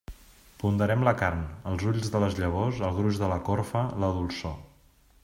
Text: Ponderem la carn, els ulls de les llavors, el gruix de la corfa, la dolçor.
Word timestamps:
Ponderem 0.61 1.03
la 1.07 1.13
carn, 1.19 1.43
els 1.71 1.85
ulls 1.91 2.09
de 2.15 2.21
les 2.25 2.39
llavors, 2.45 2.81
el 2.89 2.97
gruix 3.01 3.21
de 3.25 3.31
la 3.35 3.39
corfa, 3.51 3.85
la 4.05 4.11
dolçor. 4.17 4.57